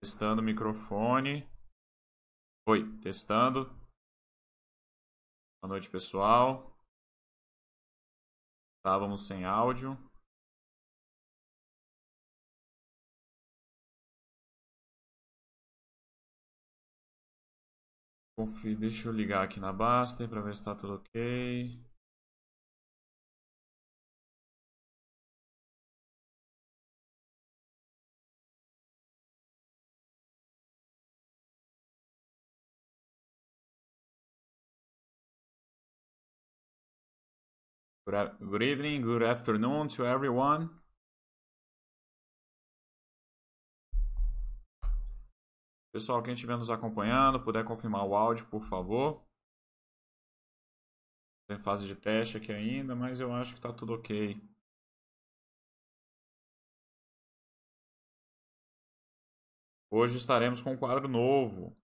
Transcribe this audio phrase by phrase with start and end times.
[0.00, 1.48] Testando o microfone.
[2.68, 3.66] Oi, testando.
[5.62, 6.76] Boa noite, pessoal.
[8.78, 9.96] Estávamos sem áudio.
[18.38, 21.85] Confio, deixa eu ligar aqui na Baster para ver se está tudo ok.
[38.08, 40.70] Good evening, good afternoon to everyone.
[45.92, 49.26] Pessoal, quem estiver nos acompanhando, puder confirmar o áudio, por favor.
[51.48, 54.40] Tem fase de teste aqui ainda, mas eu acho que está tudo ok.
[59.90, 61.76] Hoje estaremos com um quadro novo.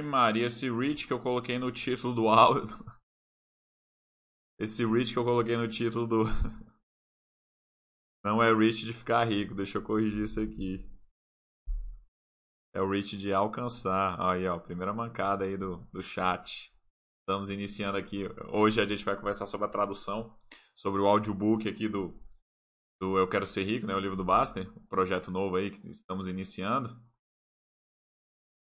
[0.00, 2.78] Maria, esse reach que eu coloquei no título do áudio.
[4.58, 6.24] Esse reach que eu coloquei no título do.
[8.24, 10.88] Não é reach de ficar rico, deixa eu corrigir isso aqui.
[12.74, 14.18] É o reach de alcançar.
[14.20, 16.72] Aí, ó, primeira mancada aí do, do chat.
[17.20, 18.24] Estamos iniciando aqui.
[18.52, 20.38] Hoje a gente vai conversar sobre a tradução,
[20.74, 22.16] sobre o audiobook aqui do,
[23.00, 23.94] do Eu Quero Ser Rico, né?
[23.94, 27.04] O livro do Baster, um projeto novo aí que estamos iniciando.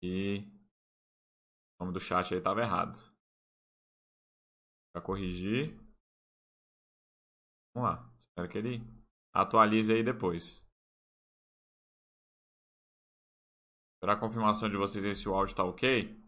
[0.03, 0.60] E
[1.81, 2.95] o nome do chat aí estava errado.
[4.93, 5.75] Para corrigir.
[7.73, 8.13] Vamos lá.
[8.15, 8.81] Espero que ele
[9.33, 10.63] atualize aí depois.
[13.95, 16.21] Esperar a confirmação de vocês aí se o áudio está ok.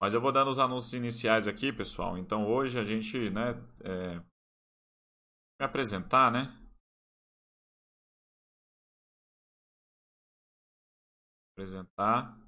[0.00, 2.18] Mas eu vou dando os anúncios iniciais aqui, pessoal.
[2.18, 3.52] Então hoje a gente, né,
[3.84, 4.18] é...
[5.60, 6.48] me apresentar, né?
[11.52, 12.45] Apresentar.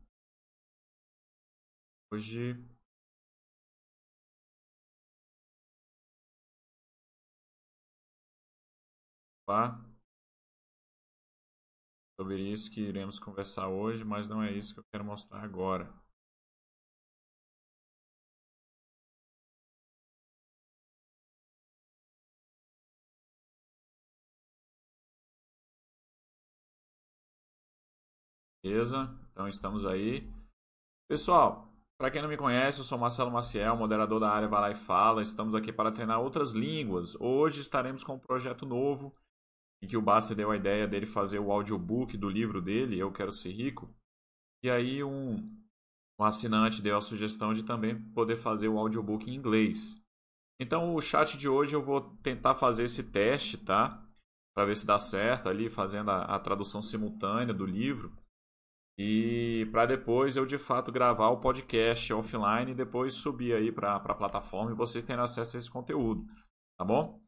[2.10, 2.56] Hoje
[9.46, 9.80] Tá?
[12.20, 15.90] Sobre isso que iremos conversar hoje, mas não é isso que eu quero mostrar agora.
[28.62, 29.10] Beleza?
[29.32, 30.30] Então estamos aí.
[31.08, 31.67] Pessoal,
[31.98, 34.76] para quem não me conhece, eu sou Marcelo Maciel, moderador da área Vai Lá e
[34.76, 35.20] Fala.
[35.20, 37.16] Estamos aqui para treinar outras línguas.
[37.16, 39.12] Hoje estaremos com um projeto novo
[39.82, 43.10] em que o Bassi deu a ideia dele fazer o audiobook do livro dele, Eu
[43.10, 43.92] Quero Ser Rico.
[44.62, 45.38] E aí um,
[46.20, 50.00] um assinante deu a sugestão de também poder fazer o audiobook em inglês.
[50.60, 54.04] Então o chat de hoje eu vou tentar fazer esse teste, tá?
[54.54, 58.12] Para ver se dá certo ali, fazendo a, a tradução simultânea do livro
[58.98, 63.94] e para depois eu de fato gravar o podcast offline e depois subir aí para
[63.94, 66.26] a plataforma e vocês terem acesso a esse conteúdo,
[66.76, 67.22] tá bom?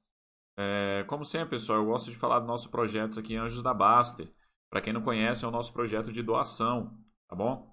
[0.59, 4.29] É, como sempre, pessoal, eu gosto de falar dos nossos projetos aqui Anjos da Baster.
[4.69, 6.99] Para quem não conhece, é o nosso projeto de doação,
[7.29, 7.73] tá bom?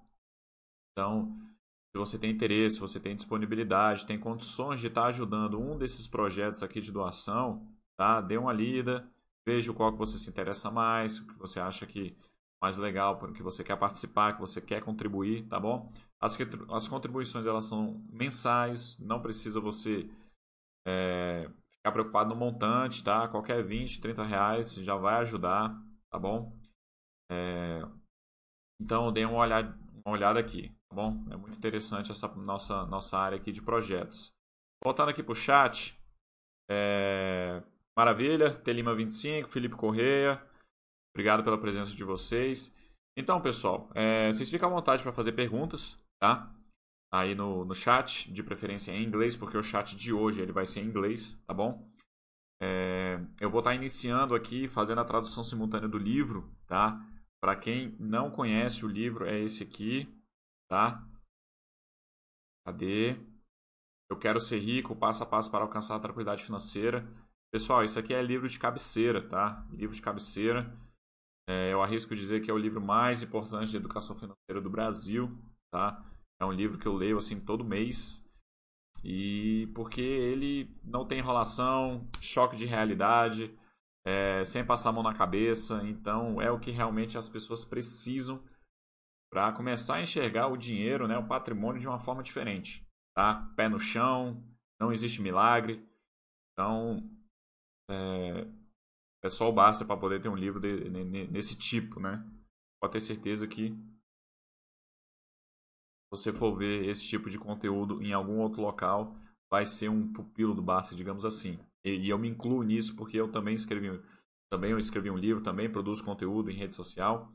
[0.92, 1.36] Então,
[1.90, 5.76] se você tem interesse, se você tem disponibilidade, tem condições de estar tá ajudando um
[5.76, 7.66] desses projetos aqui de doação,
[7.96, 8.20] tá?
[8.20, 9.08] Dê uma lida,
[9.46, 12.16] veja qual que você se interessa mais, o que você acha que
[12.60, 15.92] mais legal, que você quer participar, que você quer contribuir, tá bom?
[16.20, 16.36] As,
[16.70, 20.10] as contribuições elas são mensais, não precisa você
[20.86, 23.28] é, ficar preocupado no montante, tá?
[23.28, 25.80] Qualquer 20, 30 reais já vai ajudar,
[26.10, 26.52] tá bom?
[27.30, 27.82] É,
[28.80, 31.24] então dê uma olhada, uma olhada aqui, tá bom?
[31.30, 34.32] É muito interessante essa nossa, nossa área aqui de projetos.
[34.82, 35.96] Voltando aqui para o chat,
[36.68, 37.62] é,
[37.96, 40.42] maravilha, Telima25, Felipe Correia,
[41.14, 42.74] Obrigado pela presença de vocês.
[43.16, 46.54] Então, pessoal, é, vocês ficam à vontade para fazer perguntas, tá?
[47.12, 50.66] Aí no, no chat, de preferência em inglês, porque o chat de hoje ele vai
[50.66, 51.90] ser em inglês, tá bom?
[52.60, 57.00] É, eu vou estar tá iniciando aqui, fazendo a tradução simultânea do livro, tá?
[57.40, 60.08] Para quem não conhece o livro, é esse aqui,
[60.68, 61.06] tá?
[62.66, 63.16] Cadê?
[64.10, 67.06] Eu quero ser rico, passo a passo para alcançar a tranquilidade financeira.
[67.50, 69.66] Pessoal, isso aqui é livro de cabeceira, tá?
[69.70, 70.70] Livro de cabeceira.
[71.48, 75.34] É, eu arrisco dizer que é o livro mais importante de educação financeira do Brasil,
[75.72, 76.04] tá?
[76.38, 78.22] É um livro que eu leio assim todo mês
[79.02, 83.56] e porque ele não tem enrolação, choque de realidade,
[84.06, 85.82] é, sem passar a mão na cabeça.
[85.84, 88.42] Então é o que realmente as pessoas precisam
[89.32, 93.50] para começar a enxergar o dinheiro, né, o patrimônio de uma forma diferente, tá?
[93.56, 94.42] Pé no chão,
[94.78, 95.82] não existe milagre.
[96.52, 97.10] Então
[97.90, 98.46] é,
[99.22, 100.88] é só o basta para poder ter um livro de,
[101.28, 102.24] nesse tipo, né?
[102.80, 103.76] Pode ter certeza que
[106.10, 109.16] você for ver esse tipo de conteúdo em algum outro local,
[109.50, 111.58] vai ser um pupilo do Basta, digamos assim.
[111.84, 114.00] E, e, eu me incluo nisso porque eu também escrevi,
[114.50, 117.32] também eu escrevi um livro, também produzo conteúdo em rede social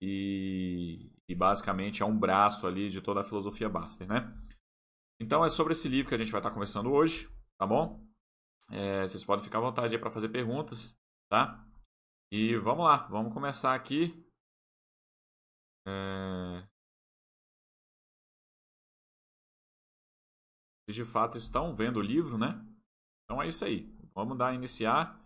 [0.00, 4.36] e, e basicamente é um braço ali de toda a filosofia Baster, né?
[5.20, 7.28] Então é sobre esse livro que a gente vai estar conversando hoje,
[7.58, 8.04] tá bom?
[8.70, 10.98] É, vocês podem ficar à vontade aí para fazer perguntas,
[11.32, 11.66] tá?
[12.30, 14.12] E vamos lá, vamos começar aqui.
[15.88, 16.62] É...
[20.84, 22.62] Vocês de fato estão vendo o livro, né?
[23.24, 23.90] Então é isso aí.
[24.14, 25.18] Vamos dar iniciar.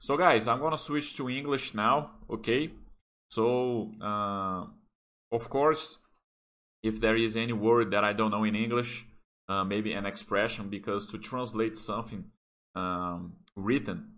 [0.00, 2.76] So guys, I'm gonna switch to English now, okay?
[3.30, 4.68] So, uh,
[5.30, 6.00] of course,
[6.82, 9.06] if there is any word that I don't know in English,
[9.48, 12.24] uh, maybe an expression, because to translate something
[12.74, 14.16] um, written,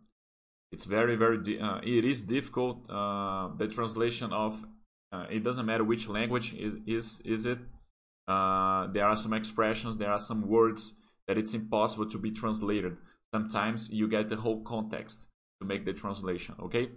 [0.75, 2.77] it's very, very, uh, it is difficult.
[2.91, 4.65] Uh, the translation of,
[5.13, 7.59] uh, it doesn't matter which language is, is, is it.
[8.27, 10.95] Uh, there are some expressions, there are some words
[11.29, 12.97] that it's impossible to be translated.
[13.33, 15.29] Sometimes you get the whole context
[15.61, 16.91] to make the translation, okay?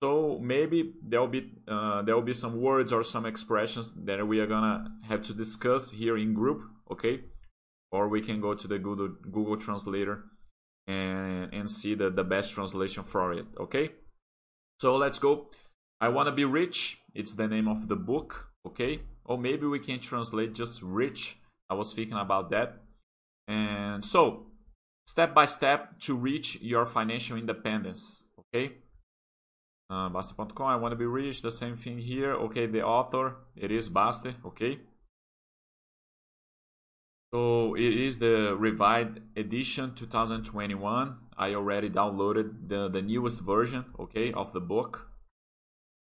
[0.00, 4.24] So maybe there will be uh, there will be some words or some expressions that
[4.28, 6.60] we are gonna have to discuss here in group,
[6.92, 7.24] okay?
[7.90, 10.16] Or we can go to the Google Google Translator
[10.88, 13.90] and and see the, the best translation for it, okay?
[14.80, 15.50] So let's go.
[16.00, 16.98] I wanna be rich.
[17.14, 19.02] It's the name of the book, okay?
[19.24, 21.38] Or maybe we can translate just rich.
[21.70, 22.82] I was thinking about that.
[23.46, 24.46] And so,
[25.06, 28.72] step by step to reach your financial independence, okay?
[29.90, 32.32] uh, Bastter.com, I want to be rich, the same thing here.
[32.32, 34.80] Okay, the author, it is Basta, okay.
[37.32, 41.16] So it is the revised edition 2021.
[41.36, 45.08] I already downloaded the, the newest version, okay, of the book.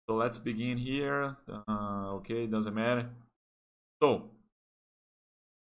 [0.08, 1.36] So let's begin here.
[1.48, 3.10] Uh, okay, doesn't matter.
[4.02, 4.30] So,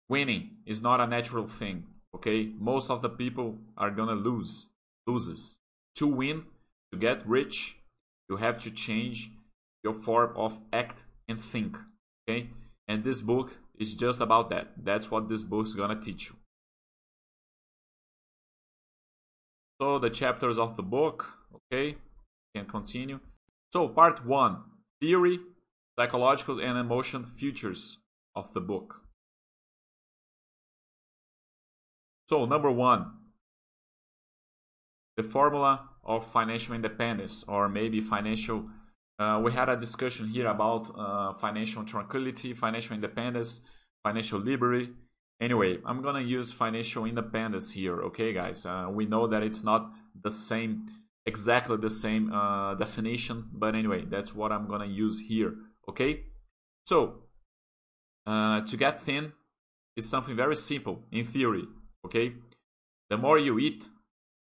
[0.08, 2.50] winning is not a natural thing, okay?
[2.58, 4.69] Most of the people are gonna lose,
[5.06, 5.58] loses.
[5.97, 6.44] To win,
[6.93, 7.76] to get rich,
[8.29, 9.31] you have to change
[9.85, 11.76] your form of act and think
[12.26, 12.49] okay
[12.88, 14.73] and this book is just about that.
[14.76, 16.37] That's what this book is gonna teach you.
[19.81, 21.97] So the chapters of the book okay
[22.55, 23.21] can continue.
[23.73, 24.62] So part one
[25.00, 25.41] theory
[25.99, 27.99] psychological and emotional features
[28.35, 29.03] of the book.
[32.29, 33.12] So number one
[35.17, 38.69] the formula of financial independence or maybe financial
[39.19, 43.61] uh, we had a discussion here about uh, financial tranquility financial independence
[44.02, 44.90] financial liberty
[45.40, 49.90] anyway i'm gonna use financial independence here okay guys uh, we know that it's not
[50.22, 50.87] the same
[51.26, 55.55] exactly the same uh, definition but anyway that's what i'm gonna use here
[55.88, 56.25] okay
[56.84, 57.20] so
[58.26, 59.32] uh, to get thin
[59.96, 61.64] is something very simple in theory
[62.05, 62.32] okay
[63.11, 63.84] the more you eat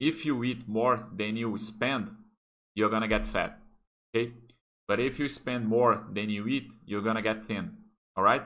[0.02, 2.10] if you eat more than you spend,
[2.74, 3.60] you're gonna get fat.
[4.10, 4.32] Okay?
[4.92, 7.78] But if you spend more than you eat, you're gonna get thin.
[8.14, 8.42] Alright?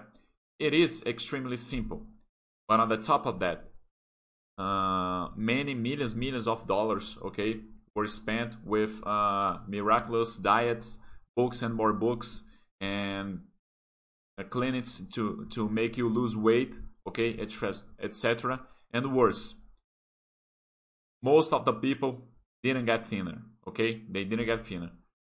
[0.61, 2.07] It is extremely simple.
[2.69, 3.65] But on the top of that,
[4.57, 7.63] uh, many millions, millions of dollars, okay,
[7.97, 11.01] were spent with uh, miraculous diets,
[11.35, 12.45] books and more books,
[12.81, 13.41] and
[14.39, 16.77] uh, clinics to to make you lose weight,
[17.09, 18.61] okay, etc.
[18.93, 19.57] And worse,
[21.25, 22.23] most of the people
[22.63, 23.43] didn't get thinner.
[23.67, 24.93] Okay, they didn't get thinner.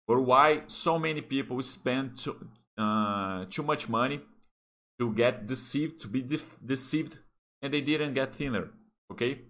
[0.07, 2.47] But why so many people spend too,
[2.77, 4.21] uh, too much money
[4.99, 7.19] to get deceived, to be de- deceived,
[7.61, 8.69] and they didn't get thinner?
[9.11, 9.41] Okay,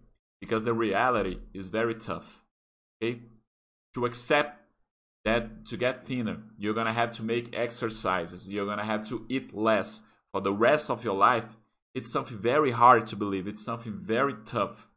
[0.42, 2.44] because the reality is very tough.
[3.02, 3.22] Okay,
[3.94, 4.62] to accept
[5.26, 8.50] that to get thinner, you're gonna have to make exercises.
[8.50, 11.56] You're gonna have to eat less for the rest of your life.
[11.94, 13.48] It's something very hard to believe.
[13.48, 14.88] It's something very tough.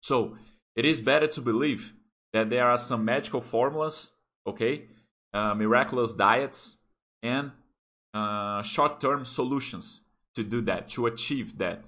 [0.00, 0.36] So
[0.74, 1.92] it is better to believe
[2.32, 4.11] that there are some magical formulas,
[4.46, 4.84] okay,
[5.32, 6.78] uh, miraculous diets,
[7.22, 7.52] and
[8.14, 10.02] uh, short term solutions
[10.34, 11.84] to do that, to achieve that.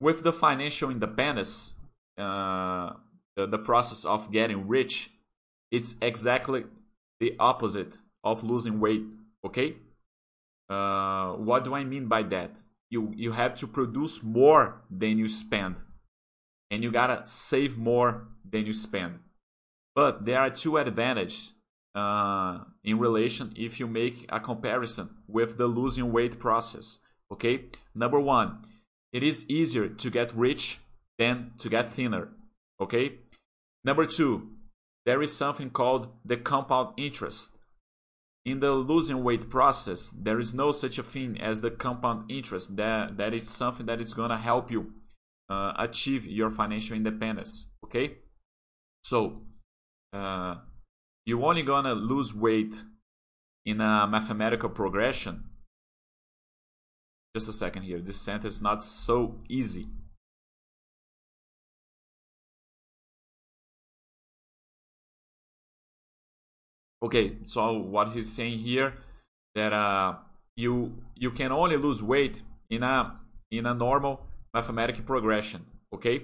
[0.00, 1.72] With the financial independence,
[2.16, 2.92] uh,
[3.36, 5.10] the, the process of getting rich,
[5.70, 6.64] it's exactly
[7.20, 9.02] the opposite of losing weight,
[9.44, 9.76] okay?
[10.68, 12.62] Uh, what do I mean by that?
[12.90, 15.76] You, you have to produce more than you spend
[16.70, 19.18] and you gotta save more than you spend.
[19.98, 21.54] But there are two advantages
[21.92, 27.00] uh, in relation if you make a comparison with the losing weight process.
[27.32, 27.64] Okay,
[27.96, 28.64] number one,
[29.12, 30.78] it is easier to get rich
[31.18, 32.28] than to get thinner.
[32.80, 33.18] Okay,
[33.82, 34.52] number two,
[35.04, 37.56] there is something called the compound interest.
[38.44, 42.76] In the losing weight process, there is no such a thing as the compound interest.
[42.76, 44.92] That, that is something that is going to help you
[45.50, 47.66] uh, achieve your financial independence.
[47.84, 48.18] Okay?
[49.02, 49.42] So,
[50.12, 50.56] uh,
[51.26, 52.82] you're only to lose weight
[53.64, 55.44] in a mathematical progression.
[57.36, 58.00] Just a second here.
[58.00, 59.88] This sentence is not so easy.
[67.02, 68.94] okay so what he's saying here
[69.54, 70.14] that uh,
[70.56, 73.16] you you can only lose weight in a
[73.50, 76.22] in a normal mathematical progression okay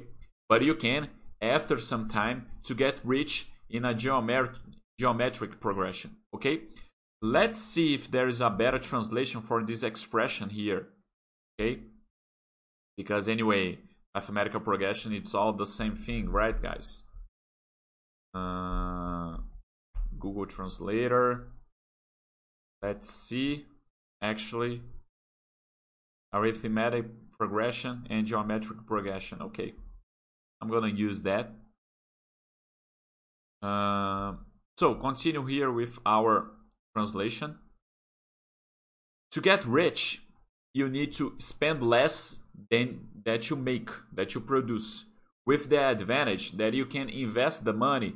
[0.49, 1.09] but you can
[1.41, 4.59] after some time to get rich in a geomet-
[4.99, 6.57] geometric progression okay
[7.21, 10.83] let's see if there is a better translation for this expression here
[11.55, 11.81] okay
[12.97, 13.79] because anyway
[14.15, 17.05] mathematical progression it's all the same thing right guys
[18.35, 19.37] uh,
[20.19, 21.49] Google Translator.
[22.83, 23.67] Let's see.
[24.21, 24.83] Actually,
[26.33, 27.07] arithmetic
[27.39, 29.43] progression and geometric progression.
[29.43, 29.75] Okay,
[30.61, 31.53] I'm gonna use that.
[33.65, 34.35] Uh,
[34.77, 36.51] so continue here with our
[36.95, 37.59] translation.
[39.33, 40.23] To get rich,
[40.75, 42.41] you need to spend less
[42.71, 45.07] than that you make, that you produce,
[45.47, 48.15] with the advantage that you can invest the money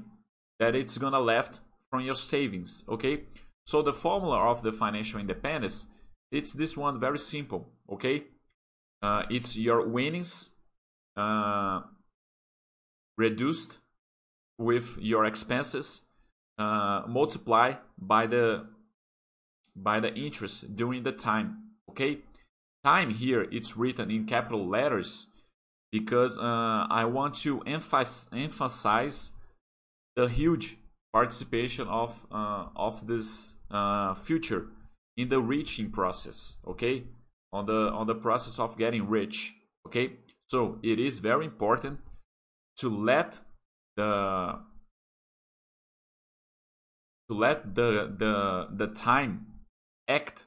[0.58, 3.24] that it's gonna left from your savings okay
[3.66, 5.86] so the formula of the financial independence
[6.30, 8.24] it's this one very simple okay
[9.02, 10.50] uh, it's your winnings
[11.16, 11.80] uh,
[13.16, 13.78] reduced
[14.58, 16.02] with your expenses
[16.58, 18.66] uh, multiply by the
[19.74, 22.18] by the interest during the time okay?
[22.84, 25.26] Time here it's written in capital letters
[25.92, 29.32] because uh, I want to emphasize, emphasize
[30.16, 30.76] the huge
[31.12, 34.66] participation of uh, of this uh, future
[35.16, 37.04] in the reaching process okay?
[37.52, 39.54] On the on the process of getting rich
[39.86, 40.14] okay?
[40.48, 42.00] So it is very important
[42.78, 43.40] to let
[43.98, 44.12] the
[47.28, 47.90] to let the
[48.22, 48.34] the
[48.80, 49.32] the time
[50.08, 50.46] act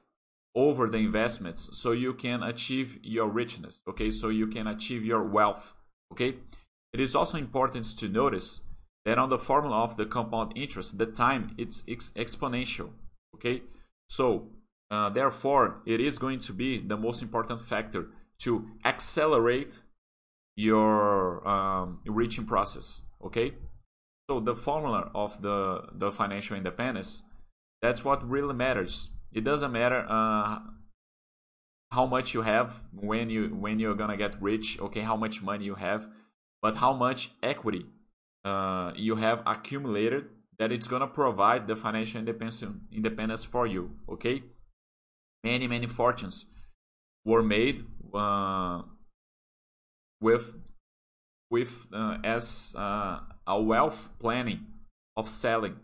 [0.55, 5.23] over the investments so you can achieve your richness okay so you can achieve your
[5.23, 5.73] wealth
[6.11, 6.35] okay
[6.93, 8.61] it is also important to notice
[9.05, 12.89] that on the formula of the compound interest, the time it's ex exponential.
[13.35, 13.63] Okay,
[14.09, 14.47] so
[14.91, 18.07] uh, therefore it is going to be the most important factor
[18.39, 19.79] to accelerate
[20.55, 23.03] your um, reaching process.
[23.23, 23.53] Okay,
[24.29, 27.23] so the formula of the the financial independence,
[27.81, 29.09] that's what really matters.
[29.31, 30.59] It doesn't matter uh,
[31.91, 34.79] how much you have when you when you're gonna get rich.
[34.79, 36.07] Okay, how much money you have,
[36.61, 37.85] but how much equity
[38.43, 40.25] uh, you have accumulated
[40.57, 43.91] that it's gonna provide the financial independence independence for you.
[44.09, 44.43] Okay,
[45.43, 46.45] many many fortunes
[47.25, 48.81] were made uh,
[50.19, 50.55] with
[51.51, 54.65] with uh, as uh, a wealth planning
[55.15, 55.75] of selling.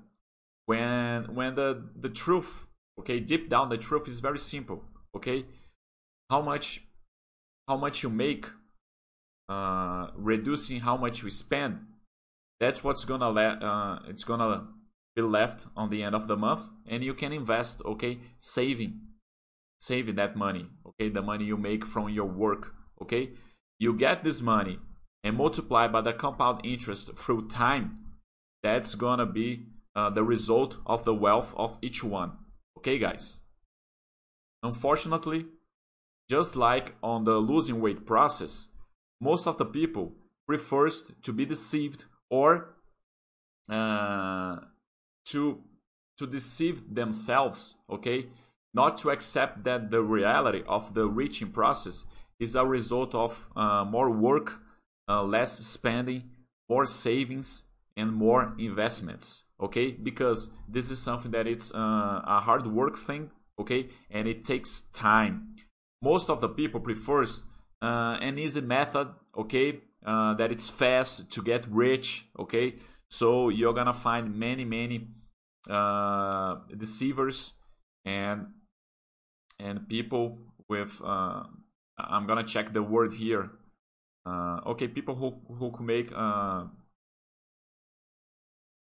[0.66, 2.66] When when the the truth
[3.00, 4.84] okay deep down the truth is very simple
[5.16, 5.46] okay?
[6.30, 6.82] How much
[7.68, 8.48] how much you make
[9.50, 11.86] uh, reducing how much you spend
[12.60, 14.68] that's what's gonna let uh, it's gonna
[15.16, 19.00] be left on the end of the month and you can invest okay saving
[19.80, 21.08] saving that money okay?
[21.08, 23.32] The money you make from your work okay?
[23.80, 24.80] You get this money
[25.28, 28.00] and multiply by the compound interest through time
[28.64, 32.32] that's gonna be uh, the result of the wealth of each one.
[32.78, 33.42] Okay guys?
[34.64, 35.46] Unfortunately
[36.30, 38.70] just like on the losing weight process
[39.22, 40.14] most of the people
[40.46, 42.76] prefers to be deceived or
[43.70, 44.58] uh,
[45.26, 45.62] to
[46.18, 48.28] to deceive themselves okay?
[48.74, 52.06] Not to accept that the reality of the reaching process
[52.40, 54.62] is a result of uh, more work
[55.08, 56.30] uh, less spending
[56.70, 57.64] more savings
[57.96, 59.92] and more investments okay?
[59.92, 63.90] Because this is something that it's uh, a hard work thing okay?
[64.12, 65.56] And it takes time.
[66.02, 67.46] Most of the people prefers
[67.82, 69.82] uh, an easy method okay?
[70.06, 72.76] Uh, that it's fast to get rich okay?
[73.10, 75.08] So you're gonna find many many
[75.70, 77.54] uh, deceivers
[78.06, 78.48] and
[79.60, 81.44] and people with uh,
[81.98, 83.50] i'm gonna check the word here
[84.28, 85.30] uh, okay people who
[85.60, 86.64] who can make uh,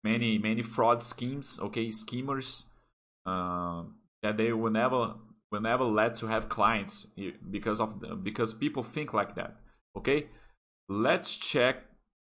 [0.05, 2.67] many many fraud schemes okay schemers
[3.27, 3.83] uh,
[4.23, 5.15] that they will never
[5.51, 7.07] will never let to have clients
[7.51, 9.57] because of the, because people think like that
[9.97, 10.27] okay
[10.89, 11.85] Let's check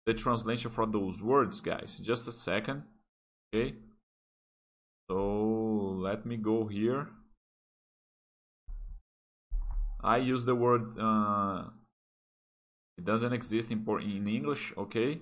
[0.07, 1.99] the translation for those words, guys.
[1.99, 2.85] Just a second.
[3.55, 3.75] Okay.
[5.11, 7.09] So let me go here.
[10.03, 11.65] I use the word uh,
[12.99, 15.21] it doesn't exist in in English, okay?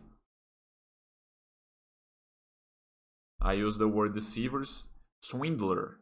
[3.41, 4.89] I use the word deceivers,
[5.21, 5.99] swindler.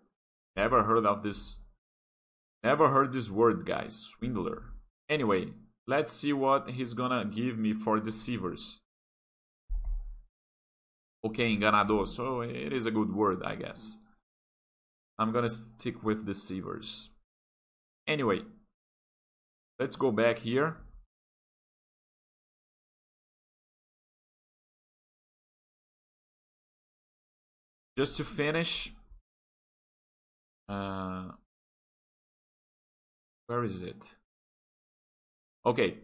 [0.57, 1.59] Never heard of this.
[2.62, 3.97] Never heard this word, guys.
[3.97, 4.62] Swindler.
[5.09, 5.49] Anyway,
[5.87, 8.81] let's see what he's gonna give me for deceivers.
[11.25, 12.07] Okay, enganador.
[12.07, 13.97] So it is a good word, I guess.
[15.19, 17.11] I'm gonna stick with deceivers.
[18.07, 18.43] Anyway,
[19.79, 20.76] let's go back here.
[27.97, 28.93] Just to finish
[30.69, 31.31] uh,
[33.47, 34.03] where is it?
[35.67, 35.97] Okay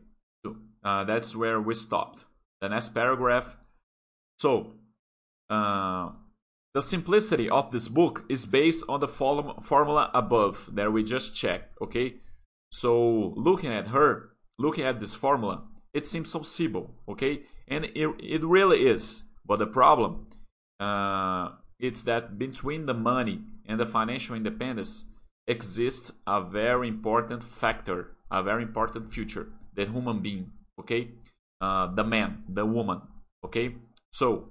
[0.44, 2.24] so uh, that's where we stopped.
[2.60, 3.56] The next paragraph.
[4.38, 4.72] So
[5.50, 6.10] uh,
[6.74, 11.76] the simplicity of this book is based on the formula above that we just checked
[11.82, 12.14] okay?
[12.70, 15.64] So looking at her looking at this formula
[15.94, 17.42] it seems so simple okay?
[17.66, 19.22] And it, it really is.
[19.44, 20.26] But the problem
[20.78, 25.04] uh, it's that between the money and the financial independence
[25.46, 31.08] exists a very important factor, a very important future, the human being, okay?
[31.60, 33.00] Uh, the man, the woman,
[33.44, 33.76] okay?
[34.12, 34.50] So,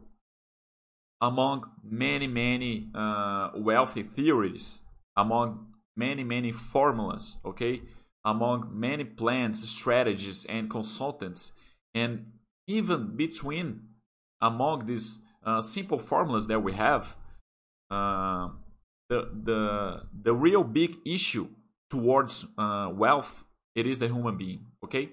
[1.22, 4.81] among many, many uh, wealthy theories,
[5.15, 7.81] among many, many formulas, okay?
[8.24, 11.53] Among many plans, strategies, and consultants,
[11.93, 12.31] and
[12.67, 13.81] even between
[14.41, 17.15] among these uh, simple formulas that we have,
[17.89, 18.50] uh,
[19.10, 21.48] the the the real big issue
[21.89, 24.65] towards uh, wealth it is the human being.
[24.84, 25.10] Okay.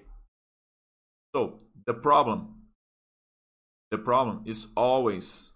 [1.33, 2.55] So the problem,
[3.91, 5.53] the problem is always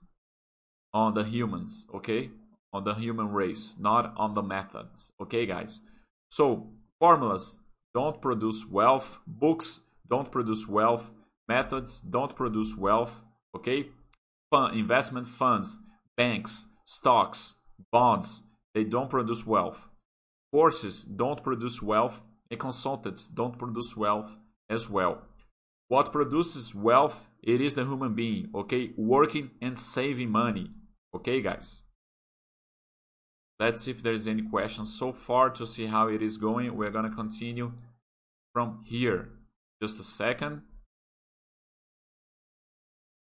[0.93, 1.86] on the humans.
[1.93, 2.30] Okay,
[2.72, 5.12] on the human race, not on the methods.
[5.20, 5.82] Okay, guys.
[6.30, 6.67] So
[7.00, 7.60] formulas
[7.96, 9.17] don't produce wealth.
[9.26, 11.12] Books don't produce wealth.
[11.48, 13.24] Methods don't produce wealth.
[13.56, 13.88] Okay
[14.52, 15.78] fund, investment funds,
[16.18, 17.56] banks, stocks,
[17.92, 19.88] bonds, they don't produce wealth.
[20.52, 24.38] Courses don't produce wealth, and consultants don't produce wealth
[24.70, 25.22] as well.
[25.88, 28.92] What produces wealth, it is the human being, okay?
[28.98, 30.72] Working and saving money.
[31.16, 31.82] Okay, guys?
[33.60, 36.76] Let's see if there's any questions so far to see how it is going.
[36.76, 37.74] We're to continue
[38.54, 39.30] from here.
[39.82, 40.62] Just a second.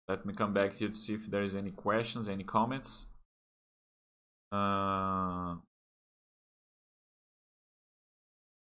[0.08, 3.06] Let me come back here to see if there is any questions, any comments.
[4.52, 5.56] Uh,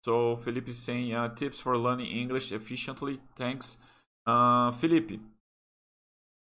[0.04, 3.20] so Felipe is saying uh, tips for learning English efficiently.
[3.36, 3.78] Thanks,
[4.26, 5.20] uh, Felipe.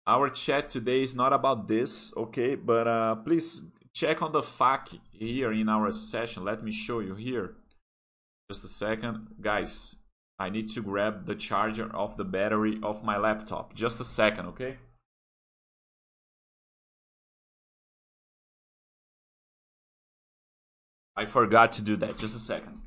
[0.06, 2.56] Our chat today is not about this, okay?
[2.56, 3.62] But uh, please
[3.94, 6.44] check on the FAQ here in our session.
[6.44, 7.54] Let me show you here.
[8.50, 9.94] Just a second, guys.
[10.38, 13.74] I need to grab the charger of the battery of my laptop.
[13.74, 14.78] Just a second, okay?
[21.14, 22.18] I forgot to do that.
[22.18, 22.82] Just a second.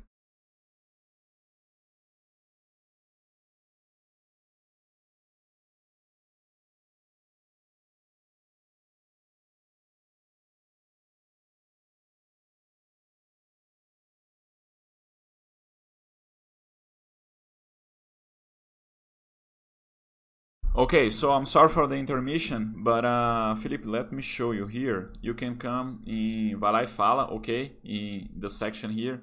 [20.76, 25.10] Okay, so I'm sorry for the intermission, but uh, let me show you here.
[25.22, 29.22] You can come in Vai e Fala, okay, in the section here,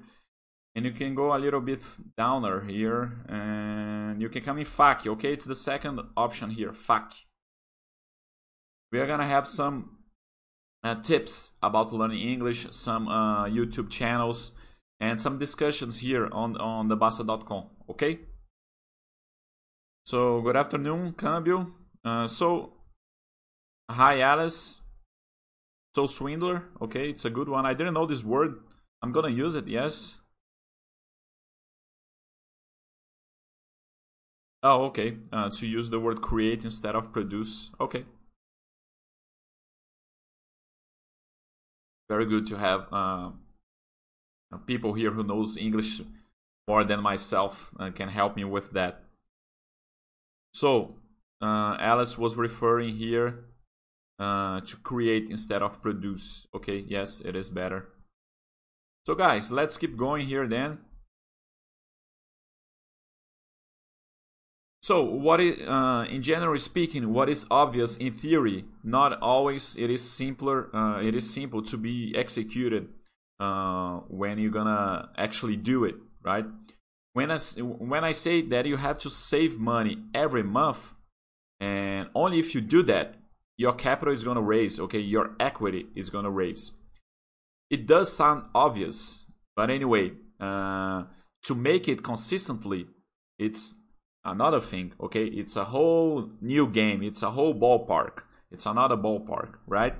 [0.74, 1.80] and you can go a little bit
[2.18, 5.32] downer here, and you can come in FAQ, okay?
[5.32, 7.22] It's the second option here, FAQ.
[8.90, 9.98] We are gonna have some
[10.82, 14.50] uh, tips about learning English, some uh, YouTube channels,
[14.98, 18.18] and some discussions here on on the Bastter.com, okay?
[20.06, 21.72] So, good afternoon, Cambio.
[22.04, 22.74] Uh, so,
[23.90, 24.82] hi, Alice.
[25.94, 26.64] So, swindler.
[26.82, 27.64] Okay, it's a good one.
[27.64, 28.60] I didn't know this word.
[29.02, 30.18] I'm gonna use it, yes.
[34.62, 35.16] Oh, okay.
[35.32, 37.70] Uh, to use the word create instead of produce.
[37.80, 38.04] Okay.
[42.10, 43.30] Very good to have uh,
[44.66, 46.02] people here who knows English
[46.68, 49.03] more than myself uh, can help me with that.
[50.54, 50.94] So
[51.42, 53.44] uh, Alice was referring here
[54.18, 56.46] uh, to create instead of produce.
[56.54, 57.88] Okay, yes, it is better.
[59.04, 60.78] So guys, let's keep going here then.
[64.80, 69.88] So, what is, uh, in general speaking, what is obvious in theory, not always it
[69.88, 70.68] is simpler.
[70.76, 72.88] Uh, it is simple to be executed
[73.40, 76.44] uh, when you're gonna actually do it, right?
[77.14, 80.94] When I when I say that you have to save money every month,
[81.60, 83.14] and only if you do that,
[83.56, 84.78] your capital is gonna raise.
[84.80, 86.72] Okay, your equity is gonna raise.
[87.70, 91.04] It does sound obvious, but anyway, uh,
[91.44, 92.88] to make it consistently,
[93.38, 93.76] it's
[94.24, 95.26] another thing, okay?
[95.26, 97.02] It's a whole new game.
[97.02, 98.24] It's a whole ballpark.
[98.50, 99.94] It's another ballpark, right?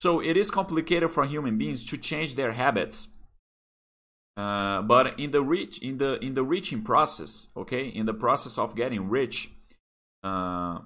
[0.00, 3.08] So it is complicated for human beings to change their habits.
[4.36, 8.56] Uh, but in the reach, in the in the reaching process, okay, in the process
[8.56, 9.50] of getting rich,
[10.24, 10.78] uh,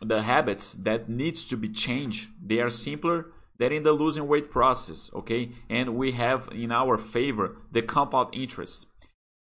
[0.00, 4.50] the habits that needs to be changed, they are simpler than in the losing weight
[4.50, 5.50] process, okay?
[5.68, 8.86] And we have in our favor the compound interest.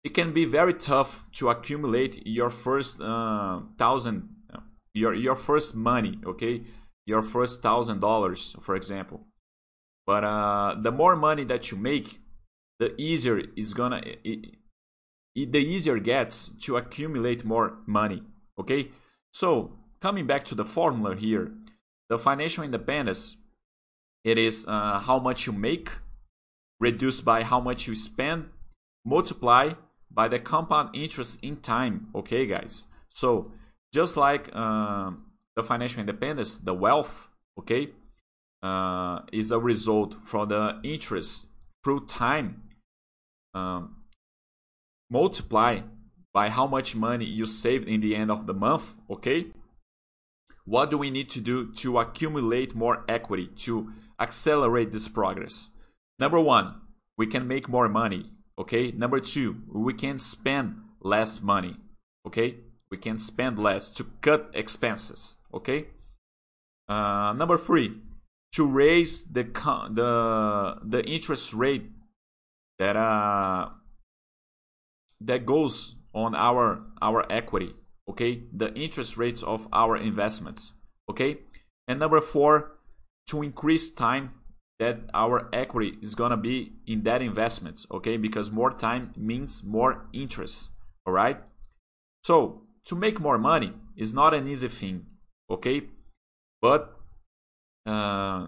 [0.02, 4.28] It can be very tough to accumulate your first uh, thousand
[4.92, 6.62] your your first money okay?
[7.06, 9.26] Your first thousand dollars for example.
[10.06, 12.20] But uh, the more money that you make
[12.80, 14.46] the easier is gonna it,
[15.36, 18.22] it, the easier gets to accumulate more money
[18.58, 18.90] okay
[19.32, 21.52] so coming back to the formula here
[22.08, 23.36] the financial independence
[24.24, 25.90] it is uh, how much you make
[26.80, 28.48] reduced by how much you spend
[29.04, 29.72] multiply
[30.10, 32.08] by the compound interest in time.
[32.14, 32.86] Okay, guys.
[33.10, 33.52] So
[33.92, 35.12] just like uh,
[35.56, 37.90] the financial independence, the wealth, okay,
[38.62, 41.46] uh, is a result from the interest
[41.84, 42.62] through time.
[43.54, 43.96] Um,
[45.10, 45.80] multiply
[46.32, 48.94] by how much money you saved in the end of the month.
[49.10, 49.46] Okay.
[50.64, 55.70] What do we need to do to accumulate more equity to accelerate this progress?
[56.18, 56.80] Number one,
[57.18, 58.92] we can make more money Okay.
[58.92, 61.76] Number two, we can spend less money.
[62.26, 62.56] Okay.
[62.90, 65.36] We can spend less to cut expenses.
[65.54, 65.86] Okay.
[66.88, 67.96] Uh, number three,
[68.52, 71.90] to raise the the the interest rate
[72.80, 73.68] that uh
[75.20, 77.74] that goes on our our equity
[78.08, 80.72] okay the interest rates of our investments
[81.08, 81.38] okay
[81.86, 82.78] and number four
[83.28, 84.32] to increase time
[84.80, 88.16] that our equity is gonna be in that investment, okay?
[88.16, 90.70] Because more time means more interest,
[91.06, 91.38] all right?
[92.24, 95.04] So to make more money is not an easy thing,
[95.50, 95.82] okay?
[96.62, 96.96] But
[97.86, 98.46] uh,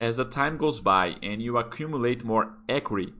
[0.00, 3.12] as the time goes by and you accumulate more equity,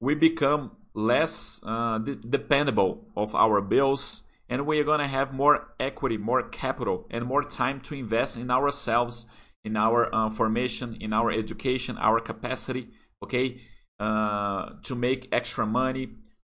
[0.00, 6.16] we become less uh, de- dependable of our bills and we're gonna have more equity,
[6.16, 9.26] more capital, and more time to invest in ourselves
[9.64, 12.86] in our uh, formation, in our education, our capacity,
[13.20, 13.60] okay,
[13.98, 16.08] uh, to make extra money,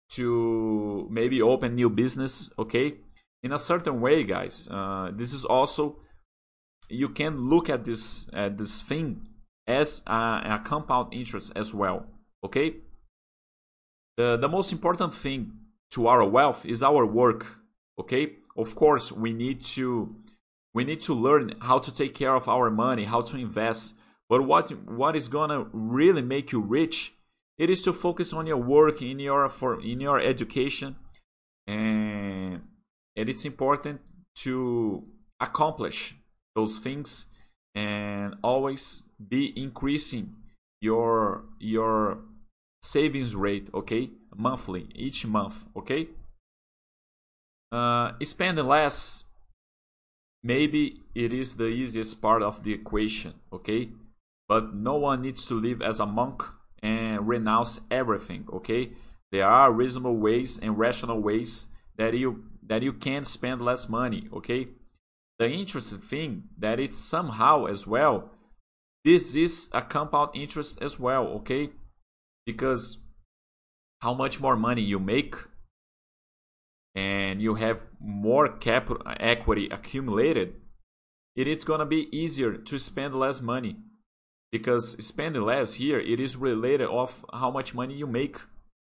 [0.10, 2.94] to maybe open new business, okay.
[3.42, 5.98] In a certain way, guys, uh, this is also
[6.90, 9.28] you can look at this at this thing
[9.68, 12.06] as a, a compound interest as well,
[12.44, 12.76] okay.
[14.16, 15.52] The the most important thing
[15.92, 17.60] to our wealth is our work,
[18.00, 18.38] okay.
[18.58, 20.16] Of course, we need to
[20.74, 23.96] we need to learn how to take care of our money, how to invest.
[24.30, 27.14] But what what is gonna really make you rich?
[27.58, 30.96] It is to focus on your work, in your for in your education,
[31.66, 32.62] and
[33.16, 34.02] and it's important
[34.44, 35.04] to
[35.40, 36.16] accomplish
[36.56, 37.26] those things
[37.78, 39.04] and always
[39.36, 40.26] be increasing
[40.82, 42.20] your your
[42.82, 44.04] savings rate okay
[44.36, 46.08] monthly each month okay
[47.72, 49.26] uh spending less
[50.44, 53.90] Maybe it is the easiest part of the equation, okay?
[54.48, 56.44] But no one needs to live as a monk
[56.82, 58.92] and renounce everything, okay?
[59.32, 64.30] There are reasonable ways and rational ways that you that you can spend less money,
[64.32, 64.70] okay?
[65.40, 68.32] The interesting thing that it's somehow as well
[69.08, 71.70] this is a compound interest as well, okay?
[72.46, 72.98] Because
[74.02, 75.36] how much more money you make
[76.94, 80.56] and you have more capital equity accumulated,
[81.38, 83.78] it is going to be easier to spend less money
[84.52, 88.38] because spending less here it is related of how much money you make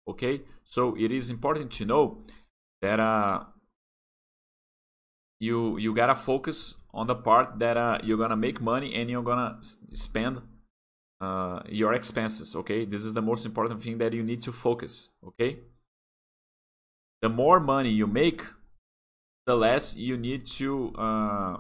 [0.07, 2.19] okay so it is important to know
[2.83, 3.45] that uh
[5.41, 9.23] you you gotta focus on the part that uh, you're gonna make money and you're
[9.23, 9.59] gonna
[9.93, 10.41] spend
[11.21, 12.85] uh, your expenses okay?
[12.85, 15.59] This is the most important thing that you need to focus okay?
[17.23, 18.43] The more money you make,
[19.47, 21.57] the less you need to uh,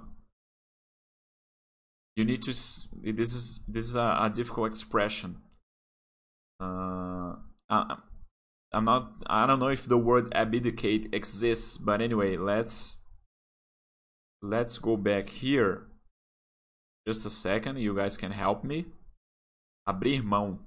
[2.16, 5.38] you need to this is this is a, a difficult expression.
[6.60, 7.36] Uh,
[7.70, 7.96] uh,
[8.72, 12.97] I'm not I don't know if the word abdicate exists, but anyway, let's
[14.42, 15.87] let's go back here.
[17.07, 18.87] Just a second, you guys can help me.
[19.87, 20.59] Abrir mão.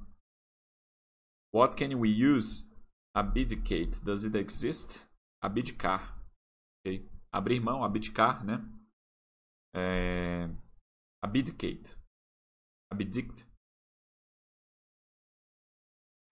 [1.52, 2.66] What can we use?
[3.16, 4.04] Abdicate.
[4.04, 5.06] Does it exist?
[5.44, 6.02] Abdicar.
[6.86, 7.06] Okay.
[7.34, 8.60] Abrir mão, abdicar, né?
[9.76, 10.50] É...
[11.24, 11.96] Abdicate.
[12.92, 13.46] Abdict.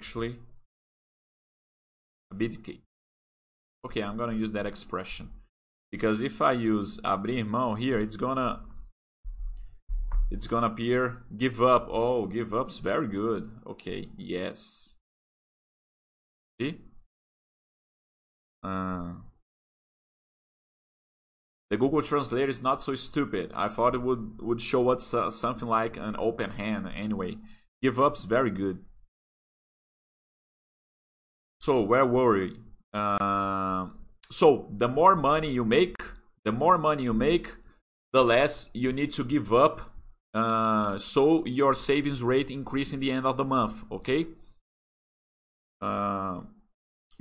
[0.01, 0.39] Actually,
[2.31, 2.81] abdicate.
[3.85, 5.29] Okay, I'm gonna use that expression.
[5.91, 8.61] Because if I use abrir mão here, it's gonna
[10.31, 11.87] it's gonna appear give up.
[11.89, 13.49] Oh, give up's very good.
[13.65, 14.95] Okay, yes.
[16.59, 16.81] See?
[18.63, 19.13] Uh,
[21.69, 23.51] the Google Translator is not so stupid.
[23.55, 26.87] I thought it would would show us uh, something like an open hand.
[26.95, 27.37] Anyway,
[27.81, 28.79] give up's very good.
[31.61, 32.59] So where were we?
[32.93, 33.87] Uh,
[34.31, 35.95] so the more money you make,
[36.43, 37.55] the more money you make,
[38.13, 39.91] the less you need to give up.
[40.33, 43.83] Uh, so your savings rate increase in the end of the month.
[43.91, 44.27] Okay.
[45.81, 46.41] Uh,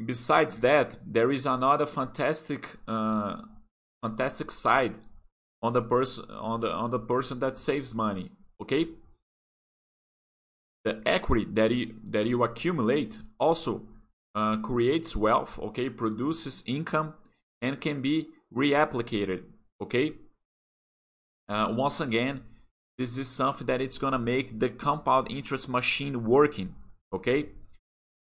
[0.05, 3.37] besides that, there is another fantastic, uh,
[4.03, 4.97] fantastic side
[5.63, 8.31] on the person on the on the person that saves money.
[8.61, 8.89] Okay.
[10.85, 13.83] The equity that you that you accumulate also
[14.39, 17.15] uh, creates wealth, okay, produces income,
[17.61, 19.43] and can be reapplicated,
[19.83, 20.13] okay.
[21.49, 22.43] Uh, once again,
[22.99, 26.75] this is something that it's gonna make the compound interest machine working,
[27.13, 27.41] okay.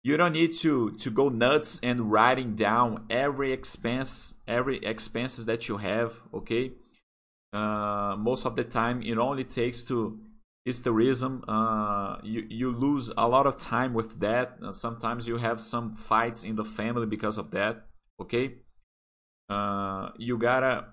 [0.03, 5.69] You don't need to to go nuts and writing down every expense, every expenses that
[5.69, 6.73] you have, okay.
[7.53, 10.19] Uh, most of the time, it only takes to
[10.65, 14.57] hysterism uh, you, you lose a lot of time with that.
[14.63, 17.87] Uh, sometimes you have some fights in the family because of that
[18.19, 18.55] okay?
[19.49, 20.85] Uh, you gotta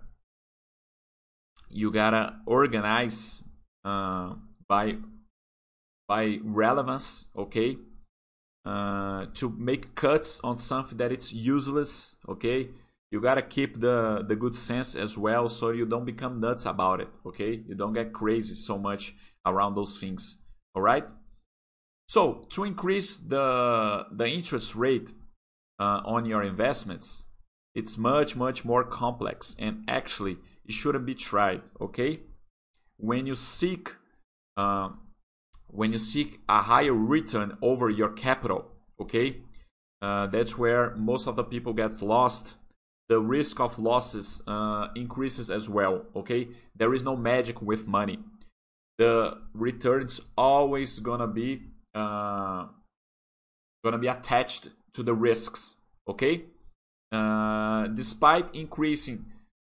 [1.68, 3.44] you gotta organize
[3.84, 4.34] uh,
[4.66, 4.96] by
[6.06, 7.76] by relevance okay?
[8.64, 12.68] Uh, to make cuts on something that it's useless okay
[13.10, 17.00] you gotta keep the the good sense as well so you don't become nuts about
[17.00, 19.14] it okay you don't get crazy so much
[19.48, 20.38] around those things.
[20.74, 21.08] All right.
[22.06, 25.12] So to increase the the interest rate
[25.78, 27.24] uh, on your investments,
[27.74, 31.62] it's much much more complex, and actually it shouldn't be tried.
[31.80, 32.20] Okay,
[32.96, 33.96] when you seek
[34.56, 34.90] uh,
[35.66, 39.42] when you seek a higher return over your capital, okay,
[40.00, 42.56] uh, that's where most of the people get lost.
[43.08, 46.04] The risk of losses uh, increases as well.
[46.14, 48.18] Okay, there is no magic with money.
[48.98, 51.62] The returns always gonna be
[51.94, 52.66] uh,
[53.84, 55.76] gonna be attached to the risks
[56.08, 56.44] okay?
[57.12, 59.26] Uh, despite increasing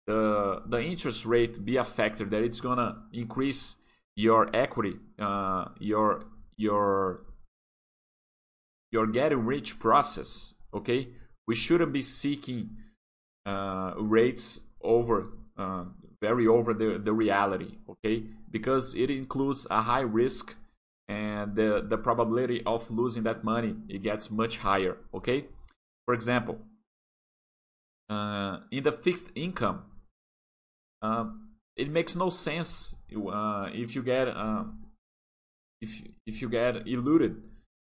[0.07, 3.77] the the interest rate be a factor that it's gonna increase
[4.17, 6.25] your equity uh, your
[6.57, 7.25] your
[8.93, 11.09] your getting rich process okay?
[11.47, 12.77] We shouldn't be seeking
[13.47, 15.27] rates over
[15.57, 15.85] uh,
[16.21, 18.25] very over the, the reality okay?
[18.51, 20.57] Because it includes a high risk
[21.09, 25.47] and the, the probability of losing that money it gets much higher okay?
[26.07, 26.59] For example
[28.09, 29.85] uh, in the fixed income
[31.03, 31.27] uh,
[31.77, 34.65] it makes no sense uh, if you get uh,
[35.81, 37.43] if if you get eluded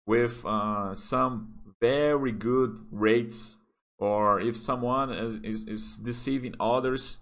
[0.05, 3.57] with uh, some very good rates
[3.99, 7.17] or if someone is, is, is deceiving others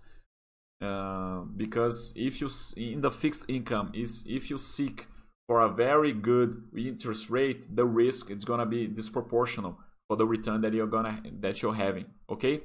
[0.81, 5.05] uh, because if you in the fixed income is if you seek
[5.47, 9.75] for a very good interest rate the risk is gonna be disproportional
[10.07, 12.61] for the return that you're gonna that you're having okay?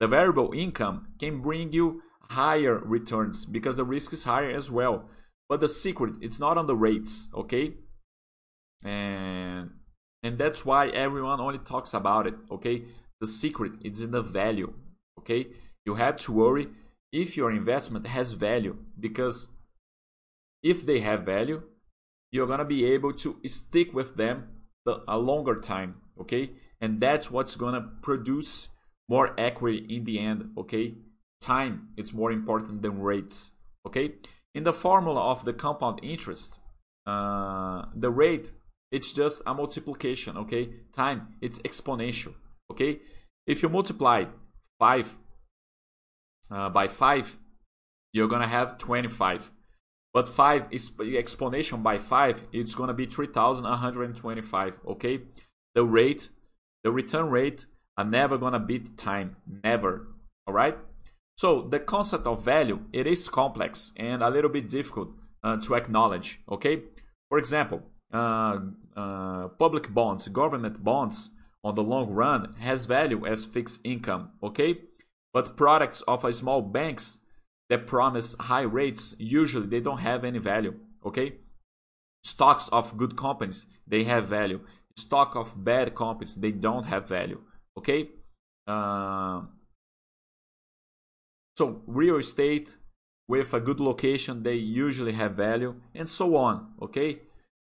[0.00, 5.10] The variable income can bring you higher returns because the risk is higher as well.
[5.48, 7.74] But the secret it's not on the rates okay?
[8.82, 9.72] And
[10.22, 12.84] and that's why everyone only talks about it okay
[13.20, 14.72] the secret is in the value
[15.18, 15.48] okay?
[15.84, 16.68] You have to worry
[17.12, 19.50] if your investment has value because
[20.62, 21.62] if they have value
[22.30, 24.48] you're going to be able to stick with them
[25.06, 26.50] a longer time okay?
[26.80, 28.68] And that's what's going to produce
[29.08, 30.94] more equity in the end okay?
[31.40, 33.52] Time it's more important than rates
[33.86, 34.14] okay?
[34.54, 36.58] In the formula of the compound interest
[37.06, 38.52] uh, the rate
[38.90, 40.70] it's just a multiplication okay?
[40.92, 42.34] Time it's exponential
[42.78, 43.00] okay
[43.46, 44.24] if you multiply
[44.78, 45.18] 5
[46.50, 47.38] uh, by 5,
[48.12, 49.50] you're going to have 25.
[50.12, 55.20] But 5 is the exponential by 5, it's going to be 3125, okay?
[55.74, 56.28] The rate
[56.84, 60.08] the return rate are never gonna beat time, never.
[60.46, 60.78] All right.
[61.36, 65.10] So the concept of value it is complex and a little bit difficult
[65.42, 66.40] uh, to acknowledge.
[66.50, 66.82] Okay.
[67.28, 68.58] For example, uh,
[68.96, 71.30] uh, public bonds, government bonds,
[71.64, 74.30] on the long run has value as fixed income.
[74.42, 74.78] Okay,
[75.32, 77.18] but products of a small banks
[77.68, 80.74] that promise high rates usually they don't have any value.
[81.04, 81.36] Okay,
[82.22, 84.60] stocks of good companies they have value.
[84.96, 87.40] Stock of bad companies they don't have value.
[87.76, 88.10] Okay.
[88.66, 89.42] Uh,
[91.56, 92.76] so real estate
[93.26, 96.72] with a good location, they usually have value, and so on.
[96.80, 97.20] Okay,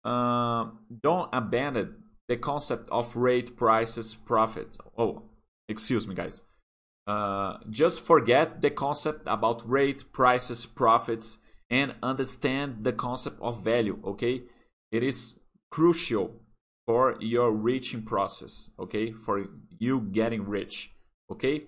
[0.04, 0.66] uh,
[1.02, 1.96] don't abandon
[2.28, 4.76] the concept of rate, prices, profit.
[4.96, 5.22] Oh,
[5.68, 6.42] excuse me, guys.
[7.06, 11.38] Uh, just forget the concept about rate, prices, profits,
[11.70, 13.98] and understand the concept of value.
[14.04, 14.42] Okay,
[14.92, 16.42] it is crucial
[16.86, 18.70] for your reaching process.
[18.78, 19.46] Okay, for
[19.78, 20.92] you getting rich.
[21.30, 21.64] Okay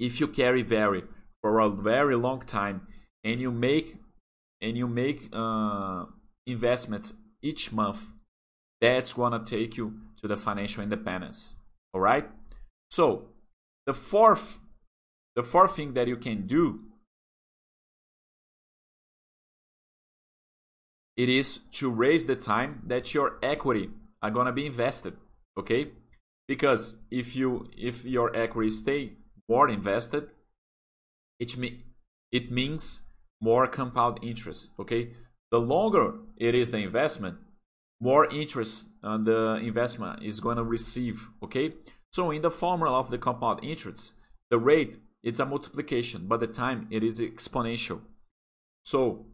[0.00, 1.04] if you carry very
[1.42, 2.86] for a very long time
[3.22, 3.98] and you make
[4.60, 6.06] and you make uh,
[6.46, 8.06] investments each month
[8.80, 11.56] that's gonna take you to the financial independence
[11.92, 12.28] all right
[12.90, 13.28] so
[13.86, 14.60] the fourth
[15.36, 16.80] the fourth thing that you can do
[21.16, 23.90] it is to raise the time that your equity
[24.22, 25.16] are gonna be invested
[25.58, 25.90] okay
[26.50, 29.12] because if you if your equity stay
[29.50, 30.30] more invested,
[31.40, 31.84] it, me-
[32.30, 33.00] it means
[33.40, 34.70] more compound interest.
[34.78, 35.12] Okay,
[35.50, 37.38] the longer it is the investment,
[38.00, 41.28] more interest uh, the investment is going to receive.
[41.42, 41.74] Okay,
[42.10, 44.14] so in the formula of the compound interest,
[44.50, 48.00] the rate it's a multiplication, but the time it is exponential.
[48.84, 49.26] So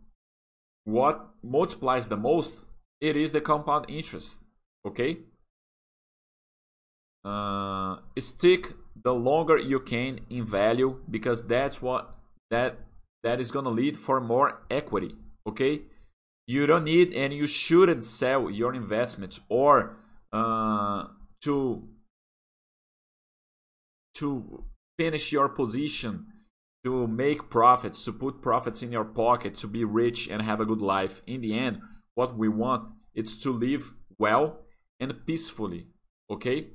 [0.84, 2.64] what multiplies the most?
[3.00, 4.42] It is the compound interest.
[4.84, 5.18] Okay.
[7.24, 12.16] Uh, stick the longer you can in value because that's what
[12.50, 12.78] that
[13.22, 15.82] that is going to lead for more equity okay
[16.46, 19.96] you don't need and you shouldn't sell your investments or
[20.32, 21.04] uh,
[21.42, 21.88] to
[24.14, 24.64] to
[24.98, 26.26] finish your position
[26.84, 30.64] to make profits to put profits in your pocket to be rich and have a
[30.64, 31.20] good life.
[31.26, 31.80] In the end
[32.14, 34.60] what we want is to live well
[35.00, 35.88] and peacefully
[36.30, 36.68] okay?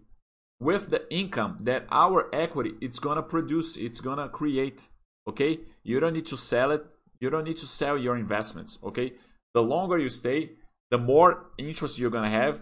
[0.59, 4.89] With the income that our equity it's gonna produce it's gonna create
[5.27, 5.61] okay?
[5.83, 6.85] You don't need to sell it
[7.21, 9.13] you don't need to sell your investments okay
[9.53, 10.51] the longer you stay
[10.89, 12.61] the more interest you're gonna have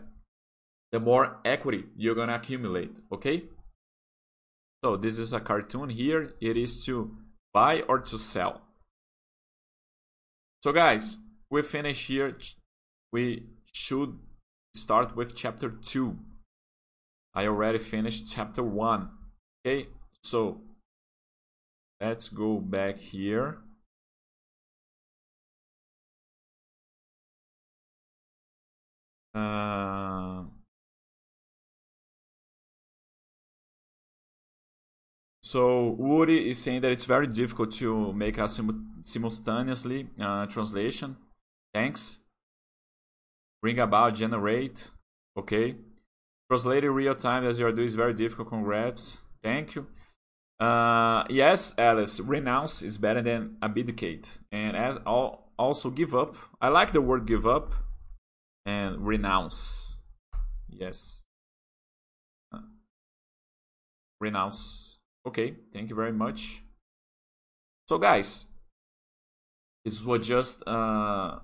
[0.92, 3.44] the more equity you're gonna accumulate okay?
[4.84, 6.32] So this is a cartoon here.
[6.40, 7.18] It is to
[7.54, 8.62] buy or to sell.
[10.64, 11.18] So guys
[11.50, 12.38] we finish here.
[13.12, 14.20] We should
[14.76, 16.18] start with chapter 2
[17.34, 19.10] I already finished chapter 1.
[19.66, 19.88] Okay,
[20.24, 20.62] so
[22.02, 23.60] let's go back here.
[29.34, 30.44] Uh,
[35.42, 41.18] so Woody is saying that it's very difficult to make a sim simultaneously uh, translation.
[41.74, 42.20] Thanks.
[43.62, 44.90] Bring about, generate.
[45.38, 45.76] Okay.
[46.50, 48.50] Translating real time as you're doing is very difficult.
[48.50, 49.20] Congrats.
[49.44, 49.88] Thank you.
[50.60, 54.40] Uh, yes, Alice, renounce is better than abdicate.
[54.52, 56.36] And as also give up.
[56.60, 57.74] I like the word give up
[58.66, 60.00] and renounce.
[60.68, 61.26] Yes.
[62.54, 62.60] Uh,
[64.20, 65.00] renounce.
[65.28, 66.64] Okay, thank you very much.
[67.88, 68.46] So, guys,
[69.84, 71.40] this was just uh,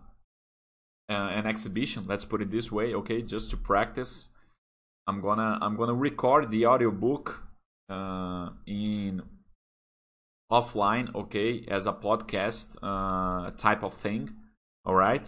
[1.10, 2.06] an exhibition.
[2.08, 3.21] Let's put it this way, okay?
[3.21, 4.30] Just to practice
[5.08, 7.43] I'm gonna I'm gonna record the audiobook
[7.89, 9.21] uh, in
[10.51, 14.34] offline, okay, as a podcast uh, type of thing.
[14.84, 15.28] All right,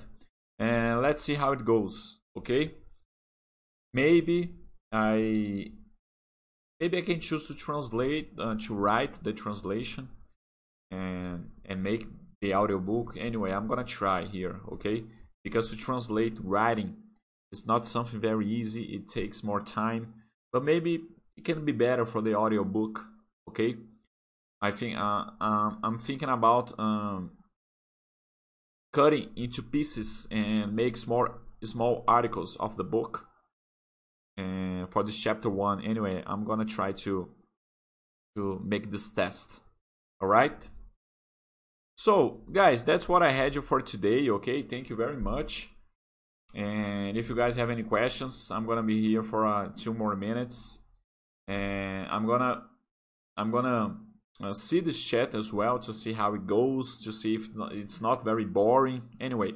[0.60, 2.20] and let's see how it goes.
[2.38, 2.76] Okay,
[3.93, 4.55] maybe
[4.91, 5.72] I
[6.80, 10.10] maybe I can choose to translate uh, to write the translation
[10.91, 12.05] and and make
[12.41, 13.16] the audiobook.
[13.18, 14.60] Anyway, I'm gonna try here.
[14.74, 15.03] Okay,
[15.43, 16.95] because to translate writing
[17.51, 18.84] it's not something very easy.
[18.84, 20.14] It takes more time,
[20.51, 21.03] but maybe
[21.36, 23.05] it can be better for the audiobook.
[23.49, 23.78] Okay,
[24.62, 27.32] I think uh, um, I'm thinking about um,
[28.94, 33.28] cutting into pieces and make more small articles of the book.
[34.38, 37.30] And for this chapter one, anyway, I'm gonna try to
[38.36, 39.60] to make this test.
[40.22, 40.68] All right.
[41.96, 44.30] So, guys, that's what I had you for today.
[44.30, 45.72] Okay, thank you very much.
[46.54, 50.16] And if you guys have any questions, I'm gonna be here for uh, two more
[50.16, 50.80] minutes.
[51.48, 52.64] And I'm gonna
[53.36, 53.98] I'm gonna
[54.42, 58.02] uh, see this chat as well to see how it goes, to see if it's
[58.02, 59.02] not very boring.
[59.20, 59.54] Anyway,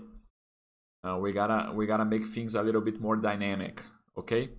[1.03, 3.81] uh, we gotta we gotta make things a little bit more dynamic,
[4.17, 4.49] okay?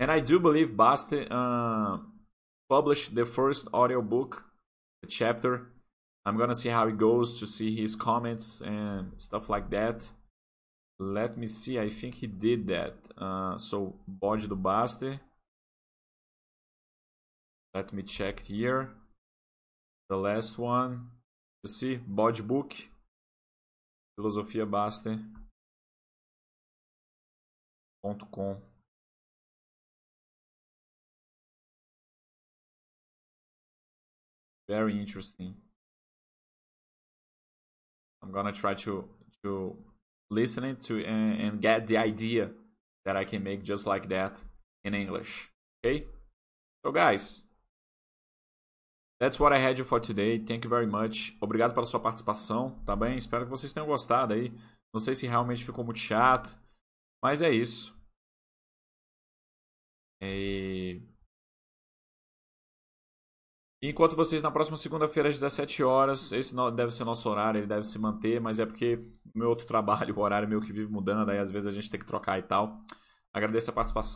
[0.00, 1.98] And I do believe Bastter uh,
[2.68, 4.44] published the first audiobook,
[5.08, 5.68] chapter.
[6.26, 10.10] I'm gonna see how it goes to see his comments and stuff like that.
[10.98, 12.94] Let me see, I think he did that.
[13.18, 15.20] Uh, so, Bode do Bastter.
[17.74, 18.90] Let me check here.
[20.08, 21.10] The last one.
[21.62, 22.74] You see, Bode Book.
[24.18, 24.66] Filosofia.
[28.32, 28.56] .com.
[34.68, 35.54] Very interesting.
[38.22, 39.08] I'm gonna try to
[39.42, 39.76] to
[40.30, 42.50] listen it to and, and get the idea
[43.04, 44.42] that I can make just like that
[44.84, 45.50] in English.
[45.84, 46.06] Okay?
[46.84, 47.44] So guys,
[49.24, 50.38] that's what I had for today.
[50.38, 51.34] Thank you very much.
[51.40, 53.16] Obrigado pela sua participação, tá bem?
[53.16, 54.52] Espero que vocês tenham gostado aí.
[54.92, 56.54] Não sei se realmente ficou muito chato,
[57.22, 57.98] mas é isso.
[60.22, 61.02] E...
[63.82, 67.84] Enquanto vocês na próxima segunda-feira às 17 horas, esse deve ser nosso horário, ele deve
[67.84, 68.98] se manter, mas é porque
[69.34, 72.00] meu outro trabalho, o horário meu que vive mudando, aí às vezes a gente tem
[72.00, 72.78] que trocar e tal.
[73.32, 74.12] Agradeço a participação.